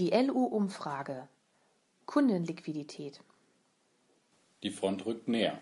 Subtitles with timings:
[0.00, 1.28] Die LU-Umfrage
[2.04, 3.20] Kundenliquidität
[4.64, 5.60] Die Front rückt näher.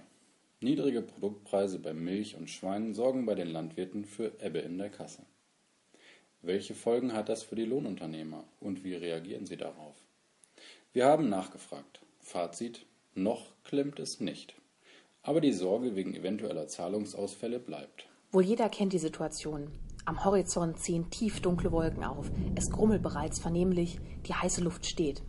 [0.63, 5.27] Niedrige Produktpreise bei Milch und Schweinen sorgen bei den Landwirten für Ebbe in der Kasse.
[6.41, 9.97] Welche Folgen hat das für die Lohnunternehmer und wie reagieren sie darauf?
[10.95, 12.01] Wir haben nachgefragt.
[12.21, 14.55] Fazit: Noch klemmt es nicht.
[15.23, 18.09] Aber die Sorge wegen eventueller Zahlungsausfälle bleibt.
[18.31, 19.71] Wohl jeder kennt die Situation.
[20.05, 22.31] Am Horizont ziehen tief dunkle Wolken auf.
[22.57, 25.23] Es grummelt bereits vernehmlich, die heiße Luft steht.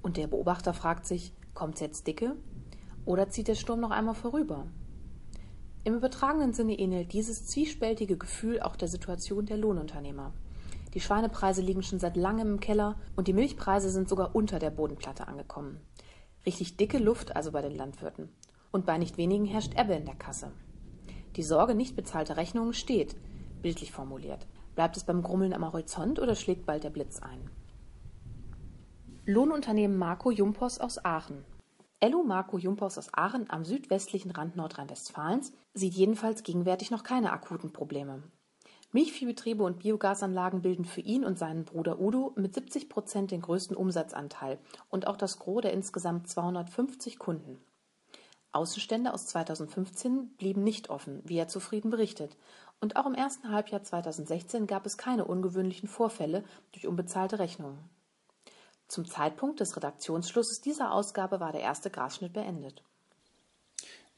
[0.00, 2.34] Und der Beobachter fragt sich, kommt's jetzt dicke?
[3.04, 4.66] Oder zieht der Sturm noch einmal vorüber?
[5.84, 10.32] Im übertragenen Sinne ähnelt dieses zwiespältige Gefühl auch der Situation der Lohnunternehmer.
[10.94, 14.70] Die Schweinepreise liegen schon seit langem im Keller und die Milchpreise sind sogar unter der
[14.70, 15.78] Bodenplatte angekommen.
[16.46, 18.30] Richtig dicke Luft also bei den Landwirten.
[18.72, 20.50] Und bei nicht wenigen herrscht Ebbe in der Kasse.
[21.36, 23.14] Die Sorge nicht bezahlter Rechnungen steht,
[23.66, 24.46] bildlich formuliert.
[24.76, 27.50] Bleibt es beim Grummeln am Horizont oder schlägt bald der Blitz ein?
[29.24, 31.44] Lohnunternehmen Marco Jumpos aus Aachen.
[31.98, 37.72] Ello Marco Jumpos aus Aachen am südwestlichen Rand Nordrhein-Westfalens sieht jedenfalls gegenwärtig noch keine akuten
[37.72, 38.22] Probleme.
[38.92, 43.76] Milchviehbetriebe und Biogasanlagen bilden für ihn und seinen Bruder Udo mit 70 Prozent den größten
[43.76, 47.58] Umsatzanteil und auch das Gros der insgesamt 250 Kunden.
[48.56, 52.38] Außenstände aus 2015 blieben nicht offen, wie er zufrieden berichtet.
[52.80, 57.78] Und auch im ersten Halbjahr 2016 gab es keine ungewöhnlichen Vorfälle durch unbezahlte Rechnungen.
[58.88, 62.82] Zum Zeitpunkt des Redaktionsschlusses dieser Ausgabe war der erste Grasschnitt beendet.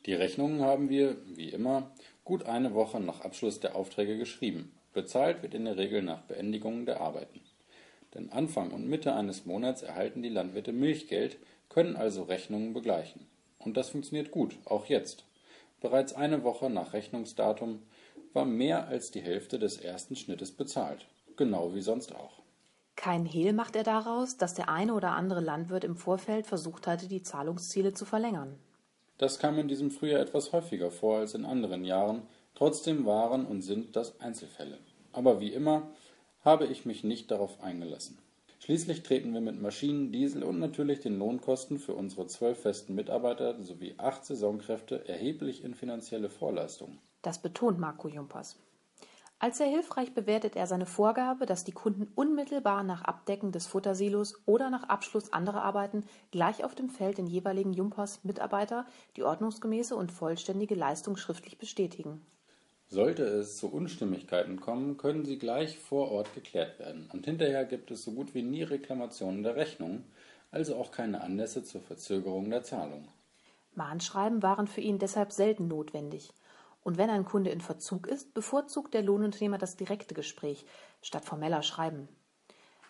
[0.07, 1.91] Die Rechnungen haben wir, wie immer,
[2.25, 4.73] gut eine Woche nach Abschluss der Aufträge geschrieben.
[4.93, 7.41] Bezahlt wird in der Regel nach Beendigung der Arbeiten.
[8.15, 13.27] Denn Anfang und Mitte eines Monats erhalten die Landwirte Milchgeld, können also Rechnungen begleichen.
[13.59, 15.25] Und das funktioniert gut, auch jetzt.
[15.81, 17.83] Bereits eine Woche nach Rechnungsdatum
[18.33, 21.07] war mehr als die Hälfte des ersten Schnittes bezahlt.
[21.37, 22.43] Genau wie sonst auch.
[22.97, 27.07] Kein Hehl macht er daraus, dass der eine oder andere Landwirt im Vorfeld versucht hatte,
[27.07, 28.59] die Zahlungsziele zu verlängern.
[29.19, 32.23] Das kam in diesem Frühjahr etwas häufiger vor als in anderen Jahren,
[32.55, 34.79] trotzdem waren und sind das Einzelfälle.
[35.13, 35.91] Aber wie immer
[36.45, 38.19] habe ich mich nicht darauf eingelassen.
[38.61, 43.63] Schließlich treten wir mit Maschinen, Diesel und natürlich den Lohnkosten für unsere zwölf festen Mitarbeiter
[43.63, 46.99] sowie acht Saisonkräfte erheblich in finanzielle Vorleistungen.
[47.23, 48.57] Das betont Marco Jumpers.
[49.41, 54.35] Als sehr hilfreich bewertet er seine Vorgabe, dass die Kunden unmittelbar nach Abdecken des Futtersilos
[54.47, 58.85] oder nach Abschluss anderer Arbeiten gleich auf dem Feld den jeweiligen Jumpers Mitarbeiter
[59.17, 62.27] die ordnungsgemäße und vollständige Leistung schriftlich bestätigen.
[62.91, 67.09] Sollte es zu Unstimmigkeiten kommen, können sie gleich vor Ort geklärt werden.
[67.13, 70.05] Und hinterher gibt es so gut wie nie Reklamationen der Rechnung,
[70.51, 73.07] also auch keine Anlässe zur Verzögerung der Zahlung.
[73.75, 76.33] Mahnschreiben waren für ihn deshalb selten notwendig.
[76.83, 80.65] Und wenn ein Kunde in Verzug ist, bevorzugt der Lohnunternehmer das direkte Gespräch
[81.03, 82.09] statt formeller Schreiben.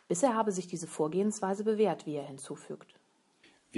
[0.07, 2.98] Bisher habe sich diese Vorgehensweise bewährt, wie er hinzufügt.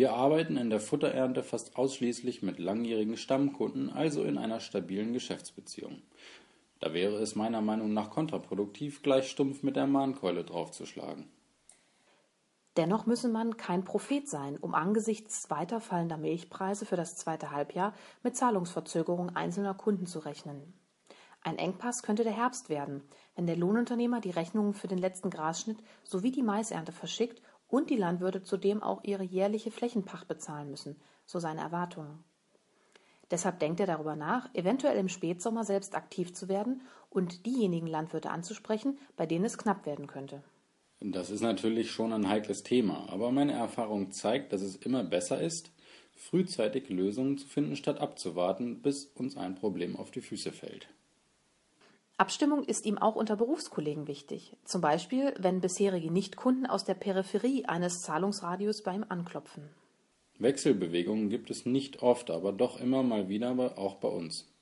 [0.00, 6.00] Wir arbeiten in der Futterernte fast ausschließlich mit langjährigen Stammkunden, also in einer stabilen Geschäftsbeziehung.
[6.78, 11.28] Da wäre es meiner Meinung nach kontraproduktiv, gleich stumpf mit der Mahnkeule draufzuschlagen.
[12.78, 17.92] Dennoch müsse man kein Prophet sein, um angesichts weiter fallender Milchpreise für das zweite Halbjahr
[18.22, 20.72] mit Zahlungsverzögerungen einzelner Kunden zu rechnen.
[21.42, 23.02] Ein Engpass könnte der Herbst werden,
[23.36, 27.96] wenn der Lohnunternehmer die Rechnungen für den letzten Grasschnitt sowie die Maisernte verschickt und die
[27.96, 32.24] Landwirte zudem auch ihre jährliche Flächenpacht bezahlen müssen, so seine Erwartungen.
[33.30, 38.30] Deshalb denkt er darüber nach, eventuell im Spätsommer selbst aktiv zu werden und diejenigen Landwirte
[38.30, 40.42] anzusprechen, bei denen es knapp werden könnte.
[41.00, 45.40] Das ist natürlich schon ein heikles Thema, aber meine Erfahrung zeigt, dass es immer besser
[45.40, 45.70] ist,
[46.14, 50.88] frühzeitig Lösungen zu finden, statt abzuwarten, bis uns ein Problem auf die Füße fällt.
[52.20, 54.54] Abstimmung ist ihm auch unter Berufskollegen wichtig.
[54.64, 59.70] Zum Beispiel, wenn bisherige Nichtkunden aus der Peripherie eines Zahlungsradius bei ihm anklopfen.
[60.38, 64.52] Wechselbewegungen gibt es nicht oft, aber doch immer mal wieder, auch bei uns.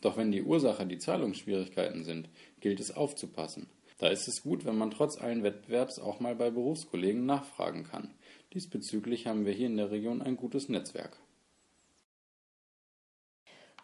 [0.00, 2.30] Doch wenn die Ursache die Zahlungsschwierigkeiten sind,
[2.60, 3.68] gilt es aufzupassen.
[3.98, 8.14] Da ist es gut, wenn man trotz allen Wettbewerbs auch mal bei Berufskollegen nachfragen kann.
[8.54, 11.18] Diesbezüglich haben wir hier in der Region ein gutes Netzwerk.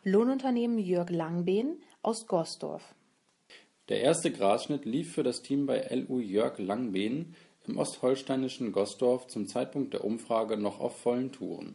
[0.09, 2.95] Lohnunternehmen Jörg Langbehn aus Gorsdorf.
[3.89, 7.35] Der erste Grasschnitt lief für das Team bei LU Jörg Langbehn
[7.67, 11.75] im ostholsteinischen Gosdorf zum Zeitpunkt der Umfrage noch auf vollen Touren.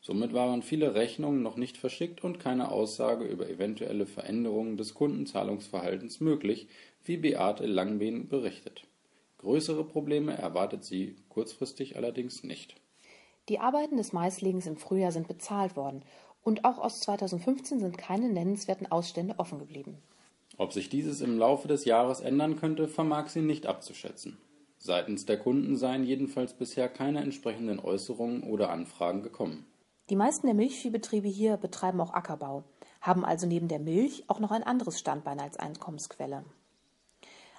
[0.00, 6.20] Somit waren viele Rechnungen noch nicht verschickt und keine Aussage über eventuelle Veränderungen des Kundenzahlungsverhaltens
[6.20, 6.68] möglich,
[7.02, 8.84] wie Beate Langbehn berichtet.
[9.38, 12.76] Größere Probleme erwartet sie kurzfristig allerdings nicht.
[13.48, 16.04] Die Arbeiten des Maislegens im Frühjahr sind bezahlt worden
[16.42, 19.98] und auch aus 2015 sind keine nennenswerten Ausstände offen geblieben.
[20.56, 24.38] Ob sich dieses im Laufe des Jahres ändern könnte, vermag sie nicht abzuschätzen.
[24.78, 29.66] Seitens der Kunden seien jedenfalls bisher keine entsprechenden Äußerungen oder Anfragen gekommen.
[30.10, 32.64] Die meisten der Milchviehbetriebe hier betreiben auch Ackerbau,
[33.00, 36.44] haben also neben der Milch auch noch ein anderes Standbein als Einkommensquelle.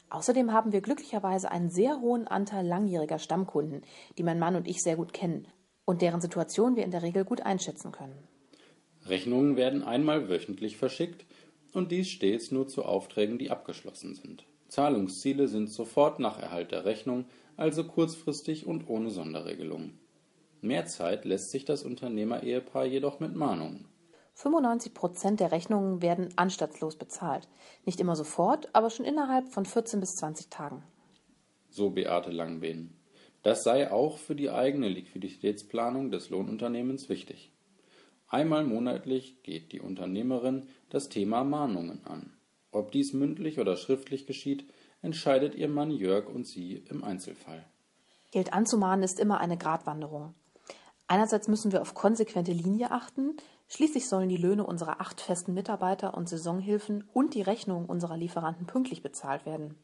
[0.10, 3.84] Außerdem haben wir glücklicherweise einen sehr hohen Anteil langjähriger Stammkunden,
[4.18, 5.48] die mein Mann und ich sehr gut kennen
[5.86, 8.29] und deren Situation wir in der Regel gut einschätzen können.
[9.10, 11.26] Rechnungen werden einmal wöchentlich verschickt
[11.74, 14.46] und dies stets nur zu Aufträgen, die abgeschlossen sind.
[14.68, 17.26] Zahlungsziele sind sofort nach Erhalt der Rechnung,
[17.58, 20.00] also kurzfristig und ohne Sonderregelungen.
[20.62, 23.86] Mehr Zeit lässt sich das Unternehmer-Ehepaar jedoch mit Mahnungen.
[24.36, 27.48] 95 Prozent der Rechnungen werden anstandslos bezahlt.
[27.86, 30.84] Nicht immer sofort, aber schon innerhalb von 14 bis 20 Tagen.
[31.70, 32.94] So Beate Langbehn.
[33.44, 37.52] Das sei auch für die eigene Liquiditätsplanung des Lohnunternehmens wichtig.
[38.30, 42.34] Einmal monatlich geht die Unternehmerin das Thema Mahnungen an.
[42.72, 44.70] Ob dies mündlich oder schriftlich geschieht,
[45.02, 47.66] entscheidet ihr Mann Jörg und sie im Einzelfall.
[48.31, 50.36] Geld anzumahnen ist immer eine Gratwanderung.
[51.08, 53.36] Einerseits müssen wir auf konsequente Linie achten,
[53.68, 58.68] schließlich sollen die Löhne unserer acht festen Mitarbeiter und Saisonhilfen und die Rechnungen unserer Lieferanten
[58.68, 59.75] pünktlich bezahlt werden.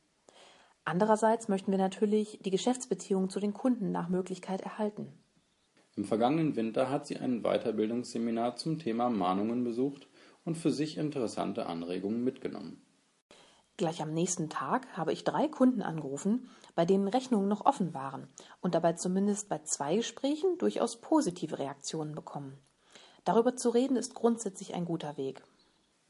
[0.84, 5.12] Andererseits möchten wir natürlich die Geschäftsbeziehungen zu den Kunden nach Möglichkeit erhalten.
[5.96, 10.08] Im vergangenen Winter hat sie ein Weiterbildungsseminar zum Thema Mahnungen besucht
[10.44, 12.82] und für sich interessante Anregungen mitgenommen.
[13.78, 18.28] Gleich am nächsten Tag habe ich drei Kunden angerufen, bei denen Rechnungen noch offen waren
[18.62, 22.58] und dabei zumindest bei zwei Gesprächen durchaus positive Reaktionen bekommen.
[23.26, 25.44] Darüber zu reden ist grundsätzlich ein guter Weg.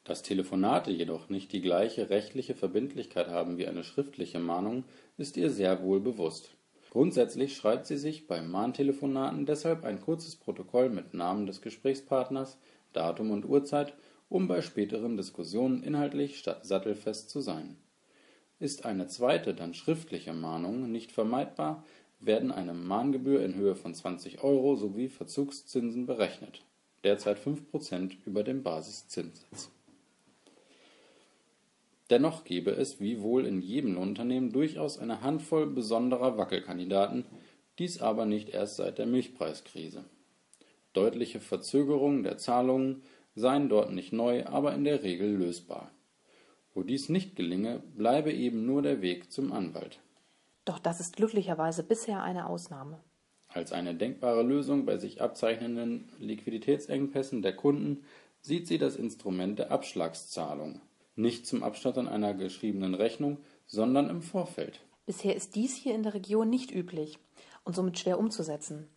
[0.03, 4.83] Dass Telefonate jedoch nicht die gleiche rechtliche Verbindlichkeit haben wie eine schriftliche Mahnung,
[5.17, 6.55] ist ihr sehr wohl bewusst.
[6.95, 12.57] Grundsätzlich schreibt sie sich bei Mahntelefonaten deshalb ein kurzes Protokoll mit Namen des Gesprächspartners,
[12.93, 13.97] Datum und Uhrzeit
[14.29, 17.75] um bei späteren Diskussionen inhaltlich sattelfest zu sein.
[18.59, 21.83] Ist eine zweite, dann schriftliche Mahnung nicht vermeidbar,
[22.21, 26.63] werden eine Mahngebühr in Höhe von 20 Euro sowie Verzugszinsen berechnet,
[27.03, 29.69] derzeit 5% über dem Basiszinssatz.
[32.09, 37.25] Dennoch gäbe es, wie wohl in jedem Unternehmen, durchaus eine Handvoll besonderer Wackelkandidaten,
[37.79, 40.05] dies aber nicht erst seit der Milchpreiskrise.
[40.93, 43.03] Deutliche Verzögerungen der Zahlungen
[43.33, 45.91] seien dort nicht neu, aber in der Regel lösbar.
[46.73, 49.99] Wo dies nicht gelinge, bleibe eben nur der Weg zum Anwalt.
[50.63, 52.99] Doch das ist glücklicherweise bisher eine Ausnahme.
[53.47, 58.03] Als eine denkbare Lösung bei sich abzeichnenden Liquiditätsengpässen der Kunden
[58.41, 60.81] sieht sie das Instrument der Abschlagszahlung,
[61.15, 64.81] nicht zum Abstattern einer geschriebenen Rechnung, sondern im Vorfeld.
[65.05, 67.19] Bisher ist dies hier in der Region nicht üblich
[67.63, 68.89] und somit schwer umzusetzen.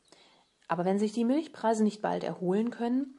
[0.66, 3.14] Aber wenn sich die Milchpreise nicht bald erholen können,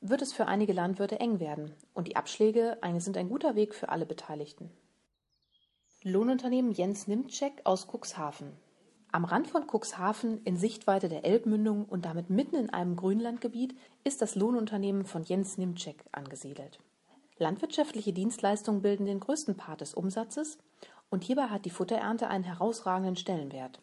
[0.00, 3.88] wird es für einige Landwirte eng werden, und die Abschläge sind ein guter Weg für
[3.88, 4.70] alle Beteiligten.
[6.04, 8.52] Lohnunternehmen Jens Nimczek aus Cuxhaven.
[9.10, 13.74] Am Rand von Cuxhaven, in Sichtweite der Elbmündung und damit mitten in einem Grünlandgebiet,
[14.04, 16.78] ist das Lohnunternehmen von Jens Nimczek angesiedelt.
[17.38, 20.58] Landwirtschaftliche Dienstleistungen bilden den größten Part des Umsatzes
[21.08, 23.80] und hierbei hat die Futterernte einen herausragenden Stellenwert.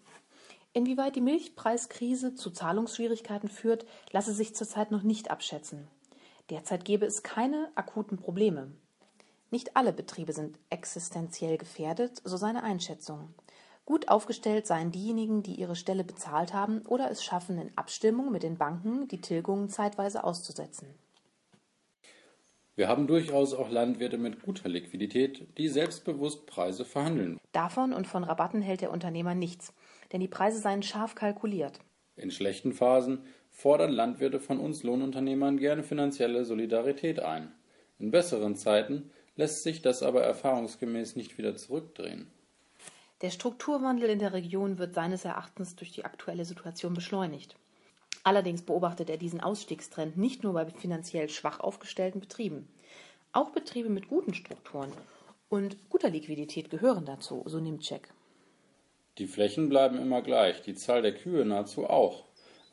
[0.74, 5.88] Inwieweit die Milchpreiskrise zu Zahlungsschwierigkeiten führt, lasse sich zurzeit noch nicht abschätzen.
[6.50, 8.72] Derzeit gäbe es keine akuten Probleme.
[9.52, 13.34] Nicht alle Betriebe sind existenziell gefährdet, so seine Einschätzung.
[13.86, 18.44] Gut aufgestellt seien diejenigen, die ihre Stelle bezahlt haben oder es schaffen, in Abstimmung mit
[18.44, 20.94] den Banken die Tilgungen zeitweise auszusetzen.
[22.76, 27.40] Wir haben durchaus auch Landwirte mit guter Liquidität, die selbstbewusst Preise verhandeln.
[27.54, 29.74] Davon und von Rabatten hält der Unternehmer nichts,
[30.12, 31.80] denn die Preise seien scharf kalkuliert.
[32.18, 37.54] In schlechten Phasen fordern Landwirte von uns Lohnunternehmern gerne finanzielle Solidarität ein.
[37.98, 42.28] In besseren Zeiten lässt sich das aber erfahrungsgemäß nicht wieder zurückdrehen.
[43.22, 47.56] Der Strukturwandel in der Region wird seines Erachtens durch die aktuelle Situation beschleunigt.
[48.26, 52.68] Allerdings beobachtet er diesen Ausstiegstrend nicht nur bei finanziell schwach aufgestellten Betrieben.
[53.32, 54.92] Auch Betriebe mit guten Strukturen
[55.48, 58.10] und guter Liquidität gehören dazu, so nimmt Check.
[59.18, 62.26] Die Flächen bleiben immer gleich, die Zahl der Kühe nahezu auch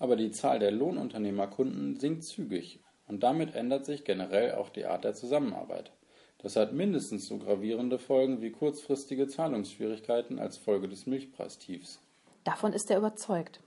[0.03, 5.05] aber die Zahl der Lohnunternehmerkunden sinkt zügig und damit ändert sich generell auch die Art
[5.05, 5.93] der Zusammenarbeit.
[6.39, 12.01] Das hat mindestens so gravierende Folgen wie kurzfristige Zahlungsschwierigkeiten als Folge des Milchpreistiefs.
[12.43, 13.61] Davon ist er überzeugt.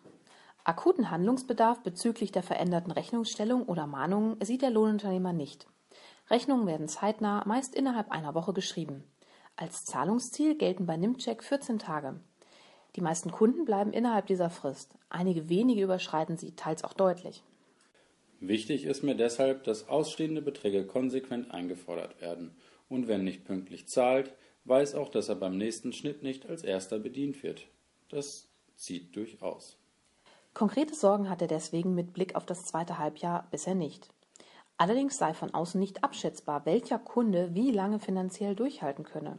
[0.67, 5.67] Akuten Handlungsbedarf bezüglich der veränderten Rechnungsstellung oder Mahnungen sieht der Lohnunternehmer nicht.
[6.31, 9.03] Rechnungen werden zeitnah, meist innerhalb einer Woche geschrieben.
[9.55, 12.19] Als Zahlungsziel gelten bei Nimcheck 14 Tage.
[12.95, 14.95] Die meisten Kunden bleiben innerhalb dieser Frist.
[15.07, 17.43] Einige wenige überschreiten sie, teils auch deutlich.
[18.39, 22.55] Wichtig ist mir deshalb, dass ausstehende Beträge konsequent eingefordert werden.
[22.89, 26.97] Und wenn nicht pünktlich zahlt, weiß auch, dass er beim nächsten Schnitt nicht als erster
[26.97, 27.67] bedient wird.
[28.09, 29.77] Das zieht durchaus.
[30.55, 34.09] Konkrete Sorgen hat er deswegen mit Blick auf das zweite Halbjahr bisher nicht.
[34.77, 39.37] Allerdings sei von außen nicht abschätzbar, welcher Kunde wie lange finanziell durchhalten könne.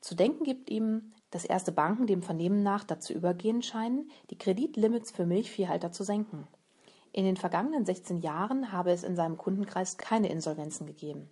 [0.00, 5.10] Zu denken gibt ihm, dass erste Banken dem Vernehmen nach dazu übergehen scheinen, die Kreditlimits
[5.10, 6.46] für Milchviehhalter zu senken.
[7.10, 11.28] In den vergangenen 16 Jahren habe es in seinem Kundenkreis keine Insolvenzen gegeben.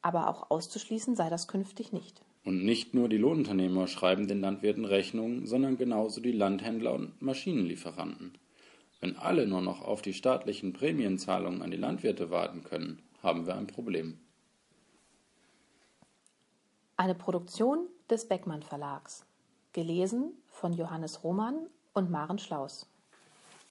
[0.00, 2.23] Aber auch auszuschließen sei das künftig nicht.
[2.44, 8.36] Und nicht nur die Lohnunternehmer schreiben den Landwirten Rechnungen, sondern genauso die Landhändler und Maschinenlieferanten.
[9.00, 13.56] Wenn alle nur noch auf die staatlichen Prämienzahlungen an die Landwirte warten können, haben wir
[13.56, 14.18] ein Problem.
[16.96, 19.26] Eine Produktion des Beckmann Verlags.
[19.72, 22.86] Gelesen von Johannes Roman und Maren Schlaus.